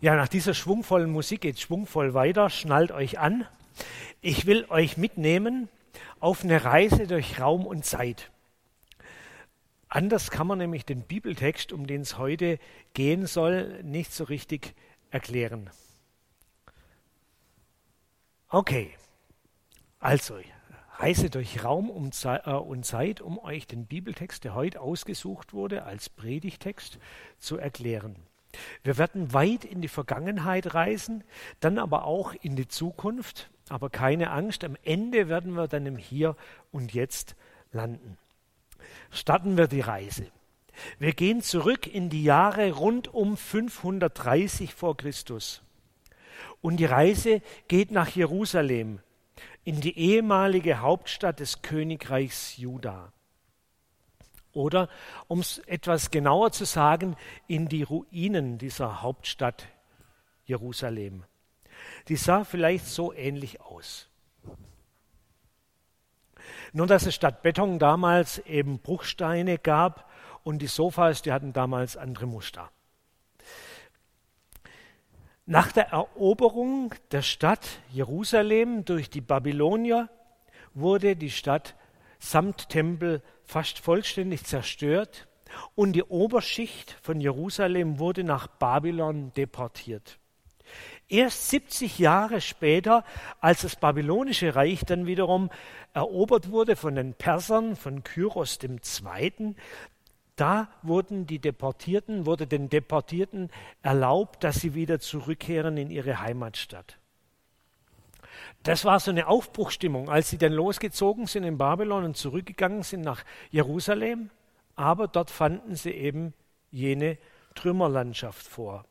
[0.00, 2.50] Ja, nach dieser schwungvollen Musik geht schwungvoll weiter.
[2.50, 3.48] Schnallt euch an.
[4.20, 5.68] Ich will euch mitnehmen
[6.20, 8.30] auf eine Reise durch Raum und Zeit.
[9.88, 12.60] Anders kann man nämlich den Bibeltext, um den es heute
[12.94, 14.76] gehen soll, nicht so richtig
[15.10, 15.68] erklären.
[18.50, 18.94] Okay,
[19.98, 20.38] also
[20.98, 27.00] Reise durch Raum und Zeit, um euch den Bibeltext, der heute ausgesucht wurde, als Predigtext
[27.38, 28.27] zu erklären.
[28.82, 31.24] Wir werden weit in die Vergangenheit reisen,
[31.60, 33.50] dann aber auch in die Zukunft.
[33.68, 36.36] Aber keine Angst, am Ende werden wir dann im Hier
[36.72, 37.36] und Jetzt
[37.72, 38.16] landen.
[39.10, 40.26] Starten wir die Reise.
[40.98, 45.62] Wir gehen zurück in die Jahre rund um 530 vor Christus.
[46.60, 49.00] Und die Reise geht nach Jerusalem,
[49.64, 53.12] in die ehemalige Hauptstadt des Königreichs Juda.
[54.58, 54.88] Oder,
[55.28, 57.16] um es etwas genauer zu sagen,
[57.46, 59.68] in die Ruinen dieser Hauptstadt
[60.46, 61.22] Jerusalem.
[62.08, 64.08] Die sah vielleicht so ähnlich aus.
[66.72, 70.10] Nur dass es statt Beton damals eben Bruchsteine gab
[70.42, 72.68] und die Sofas, die hatten damals andere Muster.
[75.46, 80.08] Nach der Eroberung der Stadt Jerusalem durch die Babylonier
[80.74, 81.76] wurde die Stadt
[82.18, 85.26] samt Tempel fast vollständig zerstört
[85.74, 90.18] und die Oberschicht von Jerusalem wurde nach Babylon deportiert.
[91.08, 93.04] Erst 70 Jahre später,
[93.40, 95.48] als das babylonische Reich dann wiederum
[95.94, 99.54] erobert wurde von den Persern, von Kyros II.,
[100.36, 103.50] da wurden die Deportierten, wurde den Deportierten
[103.82, 106.98] erlaubt, dass sie wieder zurückkehren in ihre Heimatstadt.
[108.62, 113.02] Das war so eine Aufbruchstimmung, als sie dann losgezogen sind in Babylon und zurückgegangen sind
[113.02, 114.30] nach Jerusalem,
[114.76, 116.34] aber dort fanden sie eben
[116.70, 117.18] jene
[117.54, 118.84] Trümmerlandschaft vor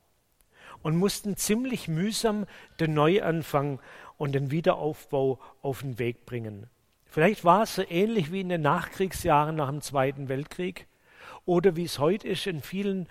[0.82, 2.46] und mussten ziemlich mühsam
[2.80, 3.80] den Neuanfang
[4.18, 6.70] und den Wiederaufbau auf den Weg bringen.
[7.06, 10.88] Vielleicht war es so ähnlich wie in den Nachkriegsjahren nach dem Zweiten Weltkrieg
[11.46, 13.08] oder wie es heute ist in vielen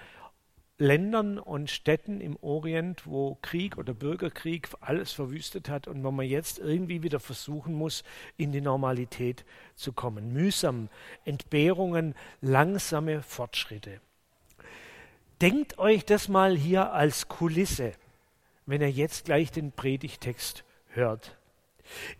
[0.79, 6.27] Ländern und Städten im Orient, wo Krieg oder Bürgerkrieg alles verwüstet hat und wo man
[6.27, 8.05] jetzt irgendwie wieder versuchen muss,
[8.37, 10.35] in die Normalität zu kommen.
[10.35, 10.91] Mühsam,
[11.25, 14.01] Entbehrungen, langsame Fortschritte.
[15.41, 17.93] Denkt euch das mal hier als Kulisse,
[18.67, 21.37] wenn ihr jetzt gleich den Predigtext hört.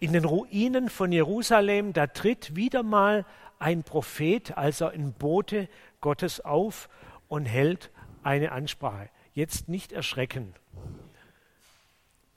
[0.01, 3.27] In den Ruinen von Jerusalem, da tritt wieder mal
[3.59, 5.69] ein Prophet, also ein Bote
[6.01, 6.89] Gottes auf
[7.29, 7.91] und hält
[8.27, 9.09] eine Ansprache.
[9.33, 10.55] Jetzt nicht erschrecken.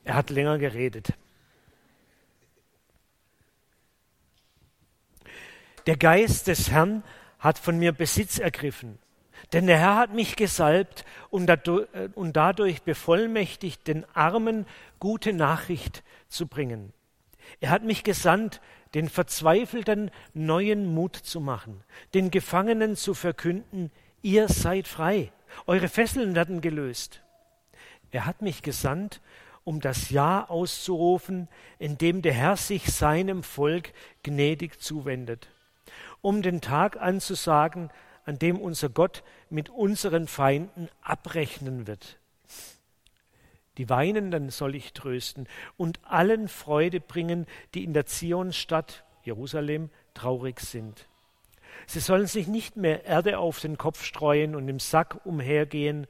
[0.03, 1.13] Er hat länger geredet.
[5.87, 7.03] Der Geist des Herrn
[7.39, 8.99] hat von mir Besitz ergriffen.
[9.53, 14.67] Denn der Herr hat mich gesalbt und dadurch bevollmächtigt, den Armen
[14.99, 16.93] gute Nachricht zu bringen.
[17.61, 18.61] Er hat mich gesandt,
[18.93, 21.83] den Verzweifelten neuen Mut zu machen,
[22.13, 25.31] den Gefangenen zu verkünden, ihr seid frei,
[25.67, 27.21] eure Fesseln werden gelöst.
[28.11, 29.21] Er hat mich gesandt,
[29.63, 33.93] um das Ja auszurufen, in dem der Herr sich seinem Volk
[34.23, 35.49] gnädig zuwendet,
[36.21, 37.89] um den Tag anzusagen,
[38.25, 42.19] an dem unser Gott mit unseren Feinden abrechnen wird.
[43.77, 50.59] Die Weinenden soll ich trösten und allen Freude bringen, die in der Zionsstadt Jerusalem traurig
[50.59, 51.08] sind.
[51.87, 56.07] Sie sollen sich nicht mehr Erde auf den Kopf streuen und im Sack umhergehen,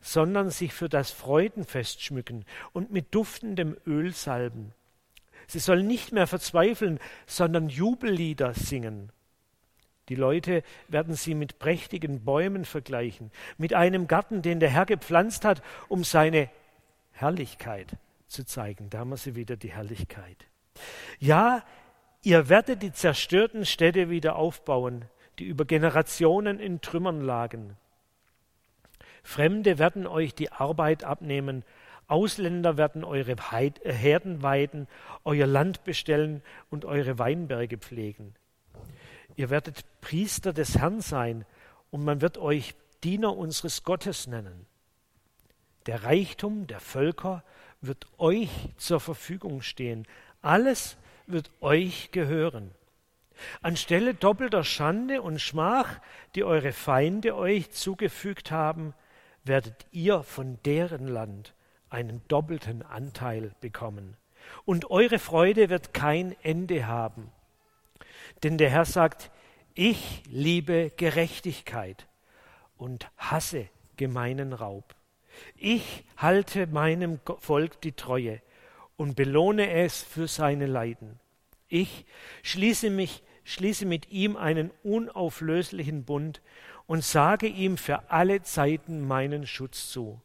[0.00, 4.72] sondern sich für das Freudenfest schmücken und mit duftendem Öl salben.
[5.46, 9.10] Sie sollen nicht mehr verzweifeln, sondern Jubellieder singen.
[10.08, 15.44] Die Leute werden sie mit prächtigen Bäumen vergleichen, mit einem Garten, den der Herr gepflanzt
[15.44, 16.48] hat, um seine
[17.12, 17.96] Herrlichkeit
[18.26, 18.90] zu zeigen.
[18.90, 20.46] Da haben wir sie wieder, die Herrlichkeit.
[21.18, 21.62] Ja,
[22.22, 25.04] ihr werdet die zerstörten Städte wieder aufbauen,
[25.38, 27.76] die über Generationen in Trümmern lagen.
[29.22, 31.64] Fremde werden euch die Arbeit abnehmen,
[32.06, 33.36] Ausländer werden eure
[33.84, 34.88] Herden weiden,
[35.24, 38.34] euer Land bestellen und eure Weinberge pflegen.
[39.36, 41.44] Ihr werdet Priester des Herrn sein
[41.90, 42.74] und man wird euch
[43.04, 44.66] Diener unseres Gottes nennen.
[45.86, 47.44] Der Reichtum der Völker
[47.80, 50.06] wird euch zur Verfügung stehen.
[50.40, 50.96] Alles
[51.28, 52.72] wird euch gehören.
[53.62, 56.00] Anstelle doppelter Schande und Schmach,
[56.34, 58.94] die eure Feinde euch zugefügt haben,
[59.44, 61.54] werdet ihr von deren Land
[61.90, 64.16] einen doppelten Anteil bekommen.
[64.64, 67.30] Und eure Freude wird kein Ende haben.
[68.42, 69.30] Denn der Herr sagt,
[69.74, 72.06] ich liebe Gerechtigkeit
[72.76, 74.94] und hasse gemeinen Raub.
[75.56, 78.40] Ich halte meinem Volk die Treue
[78.98, 81.18] und belohne es für seine Leiden.
[81.68, 82.04] Ich
[82.42, 86.42] schließe mich, schließe mit ihm einen unauflöslichen Bund
[86.86, 90.20] und sage ihm für alle Zeiten meinen Schutz zu.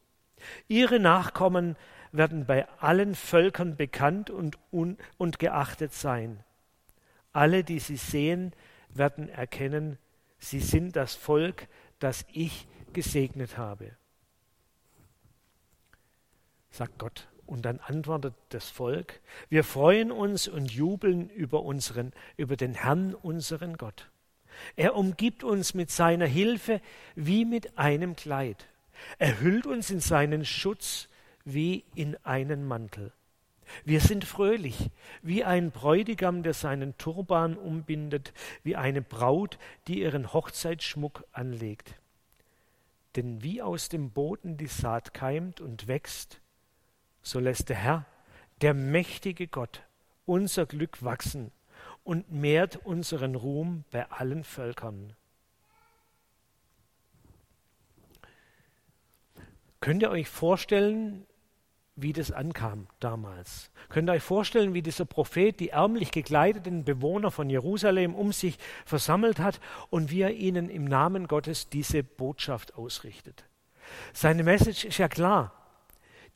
[0.66, 1.76] Ihre Nachkommen
[2.10, 6.42] werden bei allen Völkern bekannt und, un und geachtet sein.
[7.32, 8.52] Alle, die sie sehen,
[8.88, 9.98] werden erkennen,
[10.38, 11.68] sie sind das Volk,
[12.00, 13.96] das ich gesegnet habe.
[16.70, 17.28] Sagt Gott.
[17.46, 23.14] Und dann antwortet das Volk, wir freuen uns und jubeln über, unseren, über den Herrn,
[23.14, 24.10] unseren Gott.
[24.76, 26.80] Er umgibt uns mit seiner Hilfe
[27.16, 28.66] wie mit einem Kleid.
[29.18, 31.08] Er hüllt uns in seinen Schutz
[31.44, 33.12] wie in einen Mantel.
[33.84, 34.90] Wir sind fröhlich,
[35.22, 38.32] wie ein Bräutigam, der seinen Turban umbindet,
[38.62, 39.58] wie eine Braut,
[39.88, 41.94] die ihren Hochzeitsschmuck anlegt.
[43.16, 46.40] Denn wie aus dem Boden die Saat keimt und wächst,
[47.24, 48.06] so lässt der Herr,
[48.60, 49.82] der mächtige Gott,
[50.26, 51.50] unser Glück wachsen
[52.04, 55.14] und mehrt unseren Ruhm bei allen Völkern.
[59.80, 61.26] Könnt ihr euch vorstellen,
[61.96, 63.70] wie das ankam damals.
[63.88, 68.58] Könnt ihr euch vorstellen, wie dieser Prophet die ärmlich gekleideten Bewohner von Jerusalem um sich
[68.84, 69.60] versammelt hat
[69.90, 73.44] und wie er ihnen im Namen Gottes diese Botschaft ausrichtet.
[74.12, 75.63] Seine Message ist ja klar.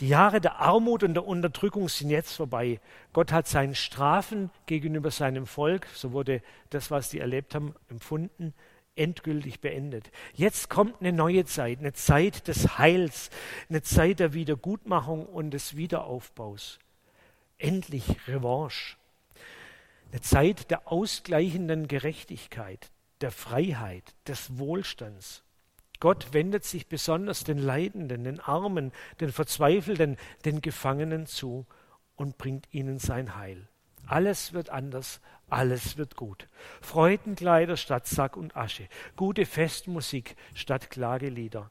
[0.00, 2.80] Die Jahre der Armut und der Unterdrückung sind jetzt vorbei.
[3.12, 6.40] Gott hat seinen Strafen gegenüber seinem Volk, so wurde
[6.70, 8.54] das, was sie erlebt haben, empfunden,
[8.94, 10.12] endgültig beendet.
[10.34, 13.30] Jetzt kommt eine neue Zeit, eine Zeit des Heils,
[13.68, 16.78] eine Zeit der Wiedergutmachung und des Wiederaufbaus.
[17.58, 18.96] Endlich Revanche.
[20.12, 22.90] Eine Zeit der ausgleichenden Gerechtigkeit,
[23.20, 25.42] der Freiheit, des Wohlstands.
[26.00, 31.66] Gott wendet sich besonders den Leidenden, den Armen, den Verzweifelten, den Gefangenen zu
[32.16, 33.68] und bringt ihnen sein Heil.
[34.06, 36.48] Alles wird anders, alles wird gut.
[36.80, 41.70] Freudenkleider statt Sack und Asche, gute Festmusik statt Klagelieder.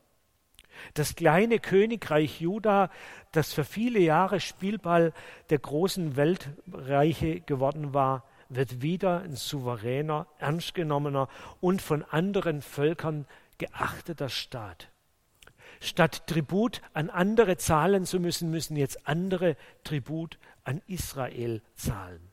[0.93, 2.91] Das kleine Königreich Juda,
[3.31, 5.13] das für viele Jahre Spielball
[5.49, 11.27] der großen Weltreiche geworden war, wird wieder ein souveräner, ernstgenommener
[11.59, 13.25] und von anderen Völkern
[13.57, 14.89] geachteter Staat.
[15.79, 22.31] Statt Tribut an andere zahlen zu müssen, müssen jetzt andere Tribut an Israel zahlen.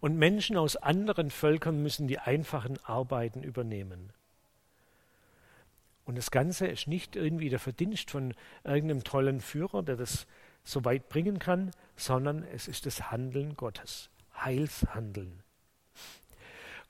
[0.00, 4.12] Und Menschen aus anderen Völkern müssen die einfachen Arbeiten übernehmen.
[6.04, 8.34] Und das Ganze ist nicht irgendwie der Verdienst von
[8.64, 10.26] irgendeinem tollen Führer, der das
[10.64, 15.42] so weit bringen kann, sondern es ist das Handeln Gottes, Heilshandeln.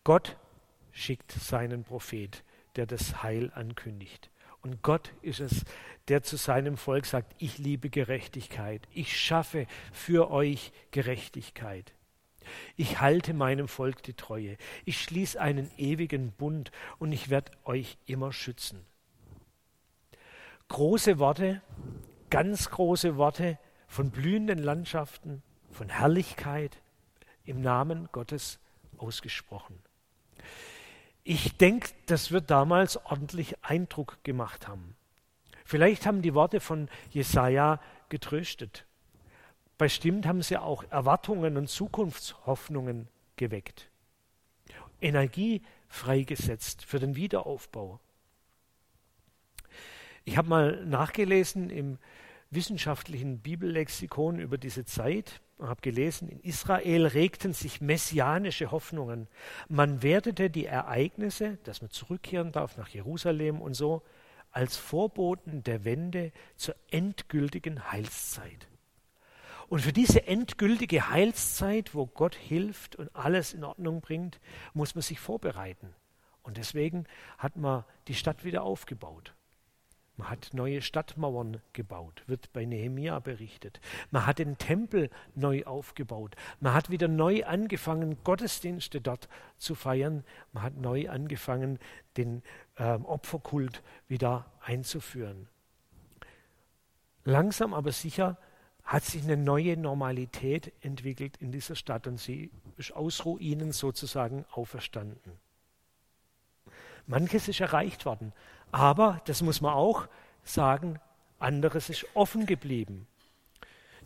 [0.04, 0.36] Gott
[0.92, 2.42] schickt seinen Prophet
[2.76, 4.30] der das Heil ankündigt.
[4.62, 5.64] Und Gott ist es,
[6.08, 11.94] der zu seinem Volk sagt, ich liebe Gerechtigkeit, ich schaffe für euch Gerechtigkeit.
[12.76, 17.96] Ich halte meinem Volk die Treue, ich schließe einen ewigen Bund und ich werde euch
[18.06, 18.84] immer schützen.
[20.68, 21.62] Große Worte,
[22.28, 26.80] ganz große Worte von blühenden Landschaften, von Herrlichkeit
[27.44, 28.58] im Namen Gottes
[28.96, 29.78] ausgesprochen.
[31.24, 34.96] Ich denke, das wird damals ordentlich Eindruck gemacht haben.
[35.64, 38.86] Vielleicht haben die Worte von Jesaja getröstet.
[39.78, 43.88] Bestimmt haben sie auch Erwartungen und Zukunftshoffnungen geweckt.
[45.00, 48.00] Energie freigesetzt für den Wiederaufbau.
[50.24, 51.98] Ich habe mal nachgelesen im
[52.50, 59.28] wissenschaftlichen Bibellexikon über diese Zeit und habe gelesen, in Israel regten sich messianische Hoffnungen.
[59.68, 64.02] Man wertete die Ereignisse, dass man zurückkehren darf nach Jerusalem und so,
[64.50, 68.68] als Vorboten der Wende zur endgültigen Heilszeit.
[69.68, 74.40] Und für diese endgültige Heilszeit, wo Gott hilft und alles in Ordnung bringt,
[74.72, 75.94] muss man sich vorbereiten.
[76.42, 77.04] Und deswegen
[77.38, 79.34] hat man die Stadt wieder aufgebaut.
[80.20, 83.80] Man hat neue Stadtmauern gebaut, wird bei Nehemia berichtet.
[84.10, 86.36] Man hat den Tempel neu aufgebaut.
[86.60, 90.22] Man hat wieder neu angefangen, Gottesdienste dort zu feiern.
[90.52, 91.78] Man hat neu angefangen,
[92.18, 92.42] den
[92.76, 95.48] äh, Opferkult wieder einzuführen.
[97.24, 98.36] Langsam aber sicher
[98.84, 104.44] hat sich eine neue Normalität entwickelt in dieser Stadt und sie ist aus Ruinen sozusagen
[104.50, 105.32] auferstanden.
[107.10, 108.32] Manches ist erreicht worden,
[108.70, 110.06] aber, das muss man auch
[110.44, 111.00] sagen,
[111.40, 113.08] anderes ist offen geblieben.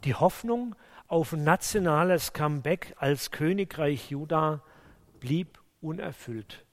[0.04, 0.74] Die Hoffnung
[1.06, 4.62] auf ein nationales Comeback als Königreich Juda
[5.20, 6.64] blieb unerfüllt.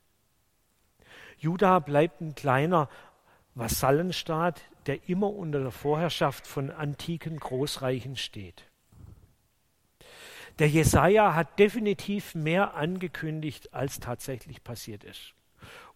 [1.37, 2.87] Juda bleibt ein kleiner
[3.55, 8.63] Vasallenstaat, der immer unter der Vorherrschaft von antiken Großreichen steht.
[10.59, 15.33] Der Jesaja hat definitiv mehr angekündigt, als tatsächlich passiert ist.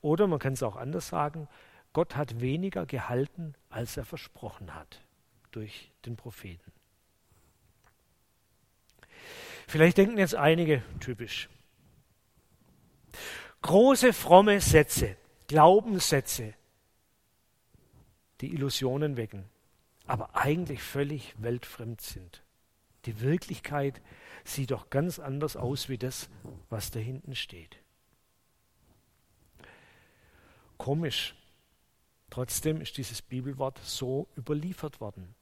[0.06, 1.48] Oder man kann es auch anders sagen,
[1.92, 5.02] Gott hat weniger gehalten, als er versprochen hat
[5.50, 6.72] durch den Propheten.
[9.68, 11.50] Vielleicht denken jetzt einige typisch.
[13.64, 16.54] Große fromme Sätze, Glaubenssätze,
[18.42, 19.46] die Illusionen wecken,
[20.06, 22.44] aber eigentlich völlig weltfremd sind.
[23.06, 24.04] Die Wirklichkeit
[24.44, 26.30] sieht doch ganz anders aus wie das,
[26.70, 27.80] was da hinten steht.
[30.86, 31.34] Komisch.
[32.30, 35.34] Trotzdem ist dieses Bibelwort so überliefert worden.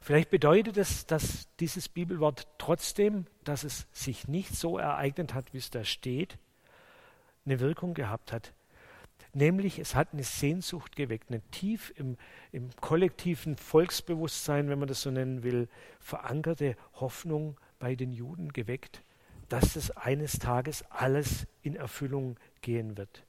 [0.00, 5.58] Vielleicht bedeutet es, dass dieses Bibelwort trotzdem, dass es sich nicht so ereignet hat, wie
[5.58, 6.38] es da steht,
[7.46, 8.52] eine Wirkung gehabt hat.
[9.32, 12.16] Nämlich, es hat eine Sehnsucht geweckt, eine tief im,
[12.50, 15.68] im kollektiven Volksbewusstsein, wenn man das so nennen will,
[16.00, 19.04] verankerte Hoffnung bei den Juden geweckt,
[19.48, 23.24] dass es eines Tages alles in Erfüllung gehen wird.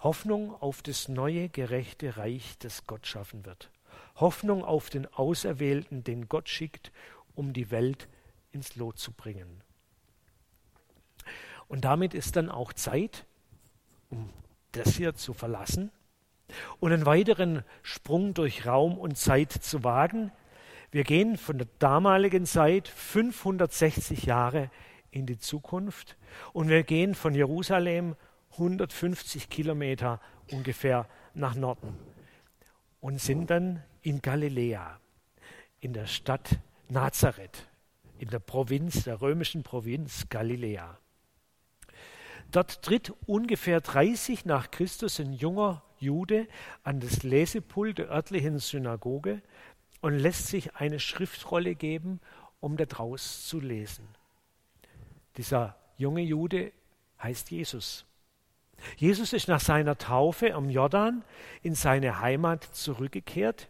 [0.00, 3.70] Hoffnung auf das neue, gerechte Reich, das Gott schaffen wird.
[4.16, 6.92] Hoffnung auf den Auserwählten, den Gott schickt,
[7.34, 8.08] um die Welt
[8.52, 9.62] ins Lot zu bringen.
[11.68, 13.26] Und damit ist dann auch Zeit,
[14.10, 14.30] um
[14.72, 15.90] das hier zu verlassen
[16.80, 20.32] und einen weiteren Sprung durch Raum und Zeit zu wagen.
[20.90, 24.70] Wir gehen von der damaligen Zeit 560 Jahre
[25.10, 26.16] in die Zukunft
[26.52, 28.16] und wir gehen von Jerusalem
[28.52, 31.96] 150 Kilometer ungefähr nach Norden
[33.00, 34.98] und sind dann in Galiläa,
[35.80, 37.68] in der Stadt Nazareth,
[38.18, 40.98] in der Provinz, der römischen Provinz Galiläa.
[42.50, 46.48] Dort tritt ungefähr 30 nach Christus ein junger Jude
[46.82, 49.42] an das Lesepult der örtlichen Synagoge
[50.00, 52.20] und lässt sich eine Schriftrolle geben,
[52.60, 54.08] um daraus zu lesen.
[55.36, 56.72] Dieser junge Jude
[57.22, 58.07] heißt Jesus.
[58.96, 61.24] Jesus ist nach seiner Taufe am Jordan
[61.62, 63.68] in seine Heimat zurückgekehrt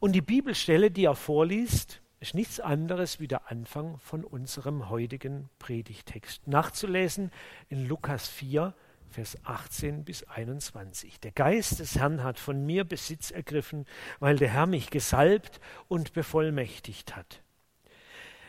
[0.00, 5.48] und die Bibelstelle, die er vorliest, ist nichts anderes wie der Anfang von unserem heutigen
[5.58, 6.46] Predigtext.
[6.46, 7.32] Nachzulesen
[7.68, 8.74] in Lukas 4,
[9.10, 11.18] Vers 18 bis 21.
[11.20, 13.86] Der Geist des Herrn hat von mir Besitz ergriffen,
[14.20, 17.42] weil der Herr mich gesalbt und bevollmächtigt hat.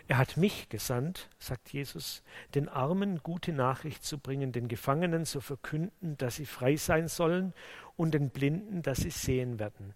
[0.10, 2.24] Er hat mich gesandt, sagt Jesus,
[2.54, 7.54] den Armen gute Nachricht zu bringen, den Gefangenen zu verkünden, dass sie frei sein sollen
[7.96, 9.94] und den Blinden, dass sie sehen werden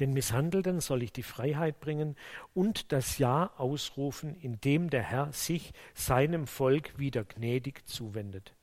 [0.00, 2.16] den Misshandelten soll ich die Freiheit bringen
[2.52, 8.54] und das Ja ausrufen, indem der Herr sich seinem Volk wieder gnädig zuwendet.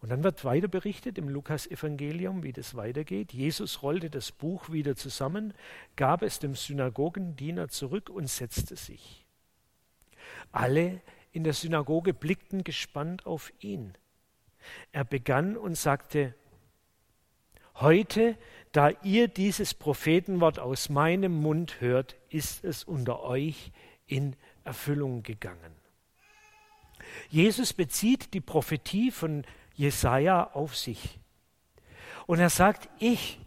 [0.00, 3.32] Und dann wird weiter berichtet im Lukas-Evangelium, wie das weitergeht.
[3.32, 5.54] Jesus rollte das Buch wieder zusammen,
[5.96, 9.26] gab es dem Synagogendiener zurück und setzte sich.
[10.52, 11.00] Alle
[11.32, 13.94] in der Synagoge blickten gespannt auf ihn.
[14.92, 16.34] Er begann und sagte,
[17.80, 18.36] Heute
[18.72, 23.72] da ihr dieses Prophetenwort aus meinem Mund hört, ist es unter euch
[24.06, 25.74] in Erfüllung gegangen.
[27.30, 29.44] Jesus bezieht die Prophetie von
[29.78, 31.20] Jesaja auf sich.
[32.26, 33.38] Und er sagt, ich,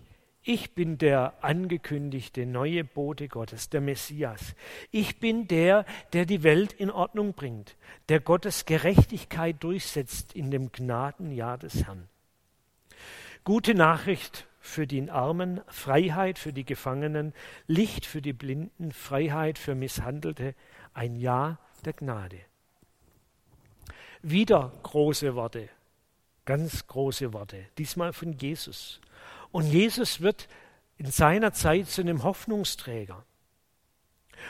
[0.43, 4.55] ich bin der angekündigte neue Bote Gottes, der Messias.
[4.91, 7.75] Ich bin der, der die Welt in Ordnung bringt,
[8.07, 12.07] der Gottes Gerechtigkeit durchsetzt in dem Gnadenjahr des Herrn.
[13.43, 17.33] Gute Nachricht für die Armen, Freiheit für die Gefangenen,
[17.67, 20.55] Licht für die Blinden, Freiheit für Misshandelte,
[20.93, 22.39] ein Ja der Gnade.
[24.21, 25.67] Wieder große Worte,
[26.45, 28.99] ganz große Worte, diesmal von Jesus.
[29.51, 30.47] Und Jesus wird
[30.97, 33.25] in seiner Zeit zu einem Hoffnungsträger.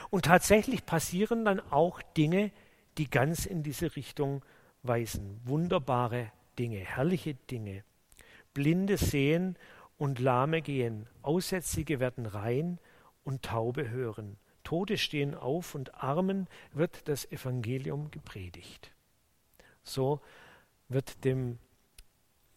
[0.10, 2.52] Und tatsächlich passieren dann auch Dinge,
[2.98, 4.44] die ganz in diese Richtung
[4.84, 5.42] weisen.
[5.44, 7.84] Wunderbare Dinge, herrliche Dinge.
[8.54, 9.58] Blinde sehen
[9.98, 12.80] und Lahme gehen, Aussätzige werden rein
[13.24, 18.92] und Taube hören, Tote stehen auf und Armen wird das Evangelium gepredigt.
[19.84, 20.22] So
[20.90, 21.60] wird dem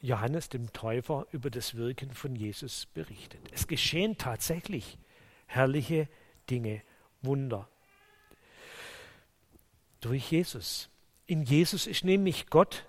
[0.04, 3.40] Johannes dem Täufer über das Wirken von Jesus berichtet.
[3.52, 4.99] Es geschehen tatsächlich
[5.46, 6.08] herrliche
[6.50, 6.82] Dinge,
[7.23, 7.68] Wunder.
[10.02, 10.90] Durch Jesus.
[11.26, 12.87] In Jesus ist nämlich Gott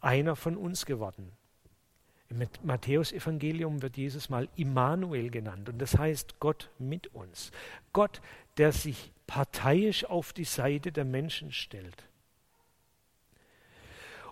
[0.00, 1.32] einer von uns geworden.
[2.28, 7.50] Im Matthäusevangelium wird Jesus mal Immanuel genannt und das heißt Gott mit uns.
[7.92, 8.20] Gott,
[8.58, 12.07] der sich parteiisch auf die Seite der Menschen stellt.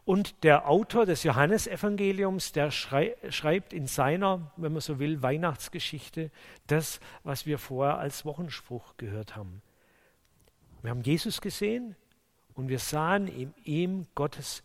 [0.07, 6.31] Und der Autor des Johannesevangeliums, der schrei schreibt in seiner, wenn man so will, Weihnachtsgeschichte
[6.69, 9.63] das, was wir vorher als Wochenspruch gehört haben.
[10.83, 11.97] Wir haben Jesus gesehen
[12.55, 14.63] und wir sahen in ihm Gottes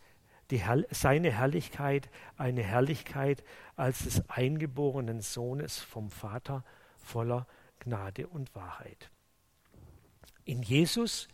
[0.52, 3.44] Herr seine Herrlichkeit, eine Herrlichkeit
[3.76, 6.64] als des eingeborenen Sohnes vom Vater
[6.98, 7.48] voller
[7.80, 9.10] Gnade und Wahrheit.
[10.46, 11.28] In Jesus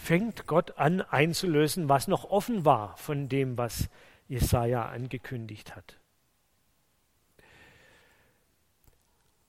[0.00, 3.88] fängt Gott an einzulösen, was noch offen war von dem, was
[4.28, 5.98] Jesaja angekündigt hat.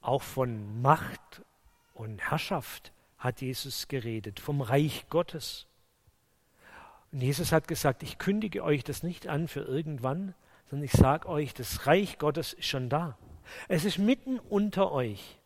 [0.01, 1.41] Auch von Macht
[1.93, 5.67] und Herrschaft hat Jesus geredet, vom Reich Gottes.
[7.12, 10.34] Und Jesus hat gesagt, ich kündige euch das nicht an für irgendwann,
[10.70, 13.17] sondern ich sage euch, das Reich Gottes ist schon da.
[13.67, 15.38] Es ist mitten unter euch.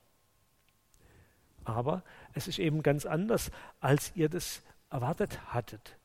[1.65, 4.62] Aber es ist eben ganz anders, als ihr das
[4.95, 5.97] erwartet hattet.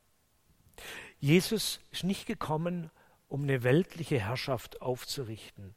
[1.20, 2.90] Jesus ist nicht gekommen,
[3.28, 5.76] um eine weltliche Herrschaft aufzurichten.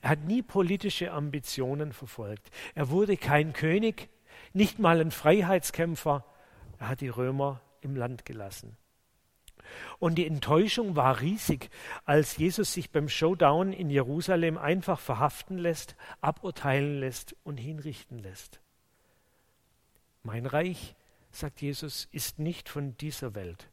[0.00, 2.50] Er hat nie politische Ambitionen verfolgt.
[2.76, 4.10] Er wurde kein König,
[4.52, 6.24] nicht mal ein Freiheitskämpfer.
[6.78, 8.76] Er hat die Römer im Land gelassen.
[9.98, 11.68] Und die Enttäuschung war riesig,
[12.04, 18.60] als Jesus sich beim Showdown in Jerusalem einfach verhaften lässt, aburteilen lässt und hinrichten lässt.
[20.22, 20.94] Mein Reich
[21.30, 23.70] sagt Jesus, ist nicht von dieser Welt.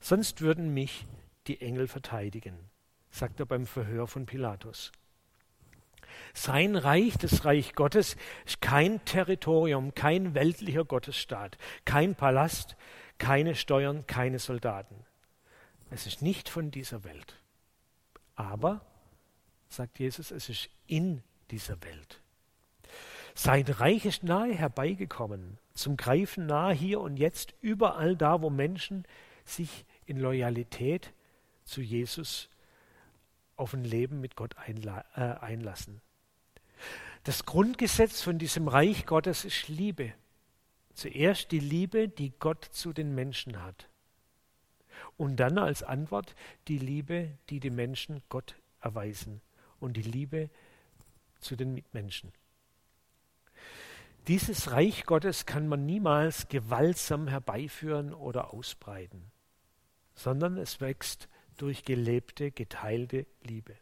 [0.00, 1.06] Sonst würden mich
[1.46, 2.70] die Engel verteidigen,
[3.10, 4.92] sagt er beim Verhör von Pilatus.
[6.34, 12.76] Sein Reich, das Reich Gottes, ist kein Territorium, kein weltlicher Gottesstaat, kein Palast,
[13.18, 15.04] keine Steuern, keine Soldaten.
[15.90, 17.40] Es ist nicht von dieser Welt.
[18.36, 18.84] Aber,
[19.68, 22.20] sagt Jesus, es ist in dieser Welt.
[23.40, 29.04] Sein Reich ist nahe herbeigekommen, zum Greifen nahe hier und jetzt, überall da, wo Menschen
[29.44, 31.12] sich in Loyalität
[31.62, 32.48] zu Jesus
[33.54, 36.00] auf ein Leben mit Gott äh, einlassen.
[37.22, 40.12] Das Grundgesetz von diesem Reich Gottes ist Liebe.
[40.92, 43.88] Zuerst die Liebe, die Gott zu den Menschen hat.
[45.16, 46.34] Und dann als Antwort
[46.66, 49.40] die Liebe, die die Menschen Gott erweisen.
[49.78, 50.50] Und die Liebe
[51.38, 52.32] zu den Mitmenschen.
[54.28, 59.30] Dieses Reich Gottes kann man niemals gewaltsam herbeiführen oder ausbreiten,
[60.14, 63.74] sondern es wächst durch gelebte, geteilte Liebe.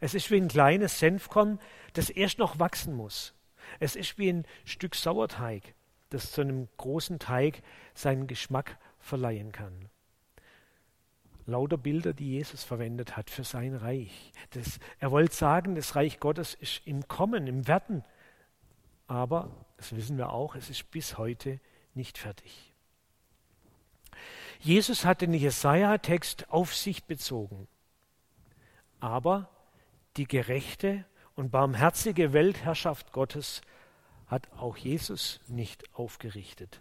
[0.00, 1.60] Es ist wie ein kleines Senfkorn,
[1.92, 3.34] das erst noch wachsen muss.
[3.80, 5.74] Es ist wie ein Stück Sauerteig,
[6.08, 9.90] das zu einem großen Teig seinen Geschmack verleihen kann.
[11.44, 14.32] Lauter Bilder, die Jesus verwendet hat für sein Reich.
[14.52, 18.04] Das, er wollte sagen, das Reich Gottes ist im Kommen, im Werden,
[19.10, 21.58] aber, das wissen wir auch, es ist bis heute
[21.94, 22.72] nicht fertig.
[24.60, 27.66] Jesus hat den Jesaja-Text auf sich bezogen.
[29.00, 29.50] Aber
[30.16, 33.62] die gerechte und barmherzige Weltherrschaft Gottes
[34.28, 36.80] hat auch Jesus nicht aufgerichtet.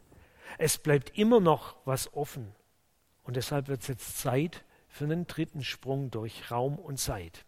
[0.59, 2.53] Es bleibt immer noch was offen.
[3.23, 7.45] Und deshalb wird es jetzt Zeit für einen dritten Sprung durch Raum und Zeit.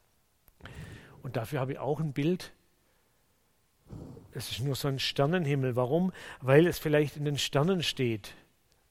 [1.21, 2.51] Und dafür habe ich auch ein Bild
[4.33, 5.75] es ist nur so ein Sternenhimmel.
[5.75, 6.11] Warum?
[6.39, 8.33] Weil es vielleicht in den Sternen steht,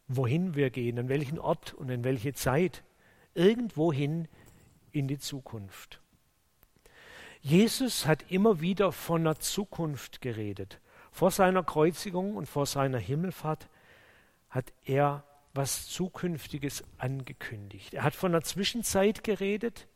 [0.08, 2.82] wohin wir gehen, an welchen Ort und in welche Zeit.
[3.34, 4.28] Irgendwohin
[4.92, 6.00] in die Zukunft.
[7.40, 10.80] Jesus hat immer wieder von der Zukunft geredet.
[11.10, 13.68] Vor seiner Kreuzigung und vor seiner Himmelfahrt
[14.50, 15.24] hat er
[15.54, 17.94] was Zukünftiges angekündigt.
[17.94, 19.88] Er hat von der Zwischenzeit geredet,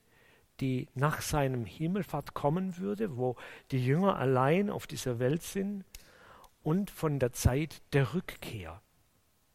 [0.61, 3.37] die nach seinem Himmelfahrt kommen würde, wo
[3.71, 5.85] die Jünger allein auf dieser Welt sind,
[6.65, 8.81] und von der Zeit der Rückkehr.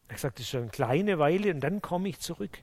[0.08, 2.60] Er sagt, es ist schon eine kleine Weile und dann komme ich zurück.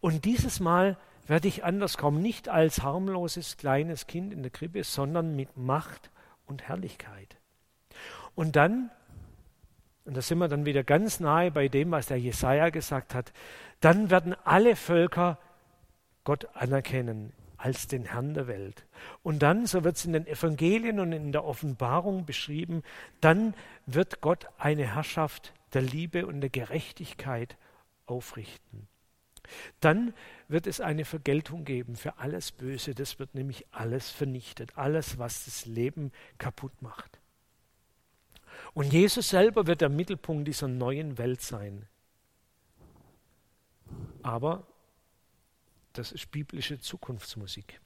[0.00, 4.82] Und dieses Mal werde ich anders kommen, nicht als harmloses kleines Kind in der Krippe,
[4.84, 6.10] sondern mit Macht
[6.46, 7.36] und Herrlichkeit.
[8.34, 8.90] Und dann,
[10.04, 13.32] und da sind wir dann wieder ganz nahe bei dem, was der Jesaja gesagt hat,
[13.80, 15.38] dann werden alle Völker
[16.24, 17.32] Gott anerkennen
[17.64, 18.84] als den Herrn der Welt.
[19.22, 22.82] Und dann, so wird es in den Evangelien und in der Offenbarung beschrieben,
[23.22, 23.54] dann
[23.86, 27.56] wird Gott eine Herrschaft der Liebe und der Gerechtigkeit
[28.04, 28.86] aufrichten.
[29.80, 30.12] Dann
[30.46, 32.94] wird es eine Vergeltung geben für alles Böse.
[32.94, 37.18] Das wird nämlich alles vernichtet, alles, was das Leben kaputt macht.
[38.74, 41.88] Und Jesus selber wird der Mittelpunkt dieser neuen Welt sein.
[44.22, 44.66] Aber
[45.94, 47.80] das ist biblische Zukunftsmusik.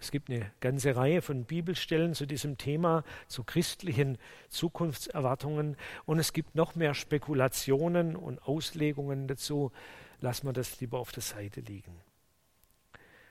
[0.00, 4.18] Es gibt eine ganze Reihe von Bibelstellen zu diesem Thema, zu christlichen
[4.50, 5.78] Zukunftserwartungen.
[6.04, 9.72] Und es gibt noch mehr Spekulationen und Auslegungen dazu.
[10.20, 12.00] Lassen wir das lieber auf der Seite liegen.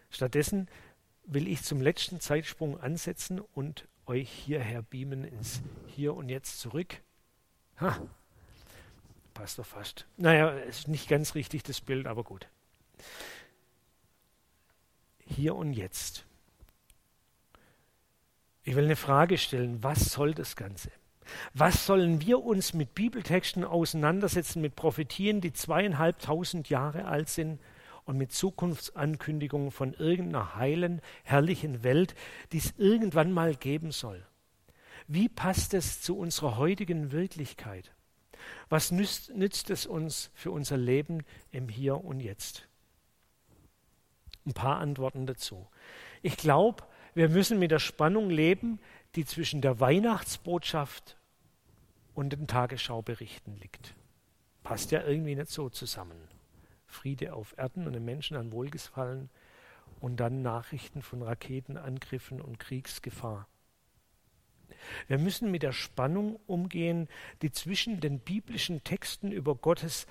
[0.09, 0.67] Stattdessen
[1.25, 7.01] will ich zum letzten Zeitsprung ansetzen und euch hierher beamen ins Hier und Jetzt zurück.
[7.79, 8.01] Ha,
[9.33, 10.07] passt doch fast.
[10.17, 12.47] Naja, ist nicht ganz richtig das Bild, aber gut.
[15.35, 16.25] Hier und Jetzt.
[18.63, 19.83] Ich will eine Frage stellen.
[19.83, 20.91] Was soll das Ganze?
[21.53, 27.59] Was sollen wir uns mit Bibeltexten auseinandersetzen, mit Prophetien, die zweieinhalbtausend Jahre alt sind
[28.05, 32.15] und mit Zukunftsankündigungen von irgendeiner heilen, herrlichen Welt,
[32.51, 34.25] die es irgendwann mal geben soll?
[35.07, 37.91] Wie passt es zu unserer heutigen Wirklichkeit?
[38.69, 42.67] Was nützt, nützt es uns für unser Leben im Hier und Jetzt?
[44.45, 45.67] Ein paar Antworten dazu.
[46.21, 48.79] Ich glaube, wir müssen mit der Spannung leben,
[49.15, 51.17] die zwischen der Weihnachtsbotschaft
[52.13, 53.95] und den Tagesschauberichten liegt.
[54.63, 56.17] Passt ja irgendwie nicht so zusammen.
[56.87, 59.29] Friede auf Erden und den Menschen an Wohlgefallen
[59.99, 63.47] und dann Nachrichten von Raketenangriffen und Kriegsgefahr.
[65.07, 67.07] Wir müssen mit der Spannung umgehen,
[67.41, 70.07] die zwischen den biblischen Texten über Gottes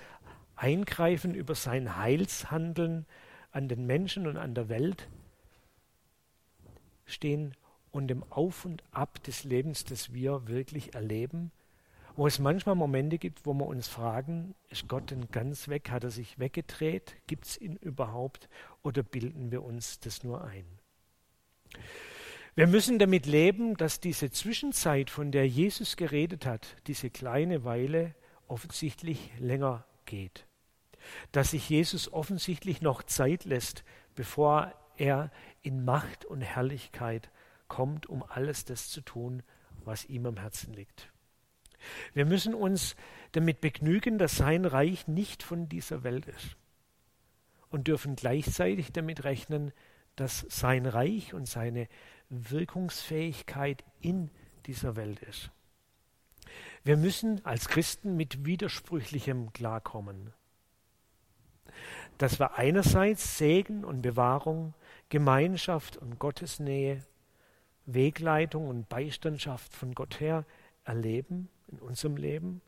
[0.55, 3.05] Eingreifen, über sein Heilshandeln
[3.53, 5.07] an den Menschen und an der Welt
[7.05, 7.55] stehen
[7.91, 11.51] und dem Auf und Ab des Lebens, das wir wirklich erleben,
[12.15, 15.89] wo es manchmal Momente gibt, wo wir uns fragen, ist Gott denn ganz weg?
[15.89, 17.15] Hat er sich weggedreht?
[17.27, 18.49] Gibt es ihn überhaupt?
[18.83, 20.65] Oder bilden wir uns das nur ein?
[22.55, 28.13] Wir müssen damit leben, dass diese Zwischenzeit, von der Jesus geredet hat, diese kleine Weile
[28.47, 30.45] offensichtlich länger geht.
[31.31, 33.83] Dass sich Jesus offensichtlich noch Zeit lässt,
[34.15, 37.29] bevor er in Macht und Herrlichkeit
[37.67, 39.43] kommt, um alles das zu tun,
[39.83, 41.11] was ihm am Herzen liegt.
[42.13, 42.95] Wir müssen uns
[43.33, 46.55] damit begnügen, dass sein Reich nicht von dieser Welt ist
[47.69, 49.73] und dürfen gleichzeitig damit rechnen,
[50.15, 51.87] dass sein Reich und seine
[52.29, 54.29] Wirkungsfähigkeit in
[54.65, 55.51] dieser Welt ist.
[56.83, 60.33] Wir müssen als Christen mit Widersprüchlichem klarkommen.
[62.17, 64.73] Dass wir einerseits Segen und Bewahrung
[65.09, 67.03] Gemeinschaft und Gottesnähe,
[67.85, 70.45] Wegleitung und Beistandschaft von Gott her
[70.85, 72.61] erleben in unserem Leben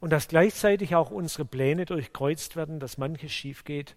[0.00, 3.96] und dass gleichzeitig auch unsere Pläne durchkreuzt werden, dass manches schief geht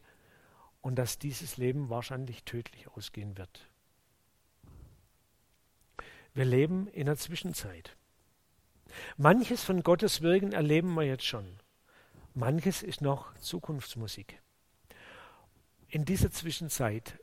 [0.81, 3.67] und dass dieses Leben wahrscheinlich tödlich ausgehen wird.
[6.33, 7.95] Wir leben in der Zwischenzeit.
[9.17, 11.59] Manches von Gottes Wirken erleben wir jetzt schon.
[12.35, 14.41] Manches ist noch Zukunftsmusik.
[15.87, 17.19] In dieser Zwischenzeit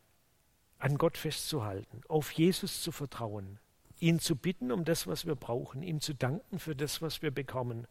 [0.79, 3.59] an Gott festzuhalten, auf Jesus zu vertrauen,
[3.99, 7.33] ihn zu bitten um das, was wir brauchen, ihm zu danken für das, was wir
[7.33, 7.89] bekommen,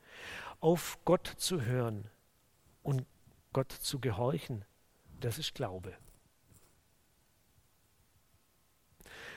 [0.62, 2.10] auf Gott zu hören
[2.84, 3.06] und
[3.52, 4.64] Gott zu gehorchen,
[5.20, 5.98] das ist Glaube.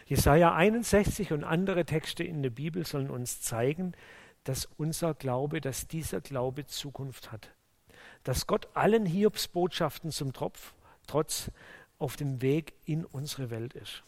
[0.07, 3.93] Jesaja 61 und andere Texte in der Bibel sollen uns zeigen,
[4.45, 7.51] dass unser Glaube, dass dieser Glaube Zukunft hat.
[8.25, 10.75] Dass Gott allen Hiobsbotschaften zum Tropf,
[11.07, 11.51] Trotz
[11.99, 14.03] auf dem Weg in unsere Welt ist,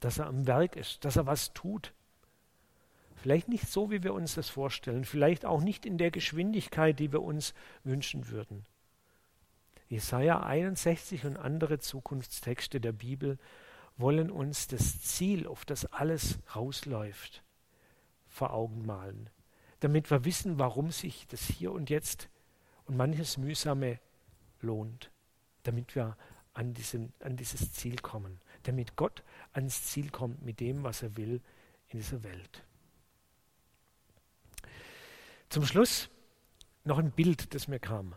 [0.00, 1.92] dass er am Werk ist, dass er was tut.
[3.16, 7.12] Vielleicht nicht so, wie wir uns das vorstellen, vielleicht auch nicht in der Geschwindigkeit, die
[7.12, 8.66] wir uns wünschen würden.
[9.88, 13.38] Jesaja 61 und andere Zukunftstexte der Bibel
[13.96, 17.42] wollen uns das Ziel, auf das alles rausläuft,
[18.28, 19.30] vor Augen malen,
[19.80, 22.28] damit wir wissen, warum sich das Hier und Jetzt
[22.92, 23.98] und manches Mühsame
[24.60, 25.10] lohnt,
[25.62, 26.14] damit wir
[26.52, 29.22] an, diesen, an dieses Ziel kommen, damit Gott
[29.54, 31.40] ans Ziel kommt mit dem, was er will
[31.88, 32.62] in dieser Welt.
[35.48, 36.10] Zum Schluss
[36.84, 38.14] noch ein Bild, das mir kam.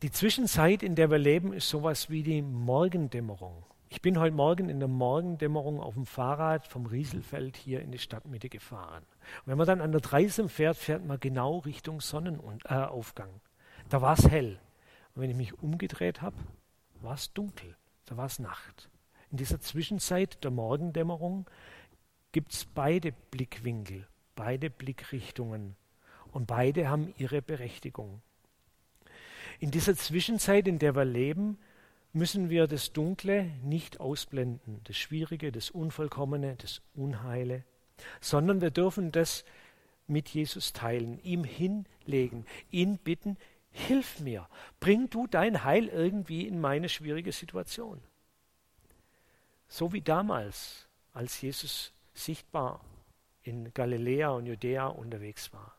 [0.00, 3.66] Die Zwischenzeit, in der wir leben, ist sowas wie die Morgendämmerung.
[3.92, 7.98] Ich bin heute Morgen in der Morgendämmerung auf dem Fahrrad vom Rieselfeld hier in die
[7.98, 9.02] Stadtmitte gefahren.
[9.02, 13.28] Und wenn man dann an der Dreisem fährt, fährt man genau Richtung Sonnenaufgang.
[13.28, 14.60] Äh, da war es hell.
[15.14, 16.36] Und wenn ich mich umgedreht habe,
[17.02, 17.76] war es dunkel,
[18.06, 18.88] da war es Nacht.
[19.32, 21.50] In dieser Zwischenzeit der Morgendämmerung
[22.30, 25.74] gibt es beide Blickwinkel, beide Blickrichtungen
[26.30, 28.22] und beide haben ihre Berechtigung.
[29.58, 31.58] In dieser Zwischenzeit, in der wir leben,
[32.12, 37.64] müssen wir das Dunkle nicht ausblenden, das Schwierige, das Unvollkommene, das Unheile,
[38.20, 39.44] sondern wir dürfen das
[40.06, 43.36] mit Jesus teilen, ihm hinlegen, ihn bitten,
[43.72, 44.48] Hilf mir,
[44.80, 48.02] bring du dein Heil irgendwie in meine schwierige Situation.
[49.68, 52.80] So wie damals, als Jesus sichtbar
[53.42, 55.76] in Galiläa und Judäa unterwegs war.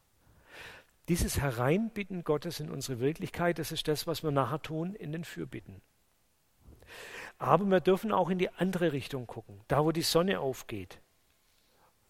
[1.09, 5.25] Dieses Hereinbitten Gottes in unsere Wirklichkeit, das ist das, was wir nachher tun in den
[5.25, 5.81] Fürbitten.
[7.41, 11.01] Aber wir dürfen auch in die andere Richtung gucken, da wo die Sonne aufgeht.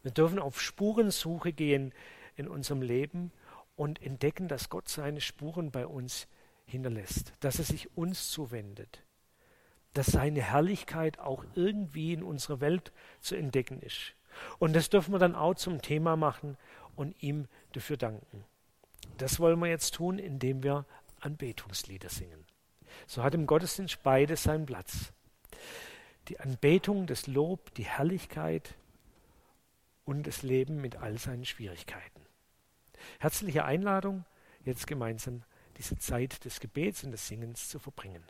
[0.04, 1.94] Wir dürfen auf Spurensuche gehen
[2.36, 3.32] in unserem Leben
[3.78, 6.28] und entdecken, dass Gott seine Spuren bei uns
[6.66, 9.06] hinterlässt, dass er sich uns zuwendet,
[9.94, 12.92] dass seine Herrlichkeit auch irgendwie in unserer Welt
[13.22, 14.16] zu entdecken ist.
[14.60, 16.58] Und das dürfen wir dann auch zum Thema machen
[16.98, 18.44] und ihm dafür danken.
[19.18, 20.86] Das wollen wir jetzt tun, indem wir
[21.22, 22.44] Anbetungslieder singen.
[23.08, 25.14] So hat im Gottesdienst beides seinen Platz.
[26.32, 28.76] Die Anbetung, das Lob, die Herrlichkeit
[30.06, 32.26] und das Leben mit all seinen Schwierigkeiten.
[33.20, 34.24] Herzliche Einladung,
[34.64, 35.44] jetzt gemeinsam
[35.76, 38.24] diese Zeit des Gebets und des Singens zu verbringen.